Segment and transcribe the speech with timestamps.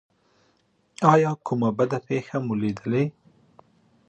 [1.13, 3.03] ایا کومه بده پیښه مو لیدلې؟